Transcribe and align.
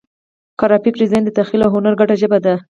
ګرافیک 0.59 0.95
ډیزاین 1.01 1.23
د 1.25 1.29
تخیل 1.37 1.61
او 1.63 1.71
هنر 1.75 1.93
ګډه 1.99 2.15
ژبه 2.21 2.39
ده. 2.45 2.55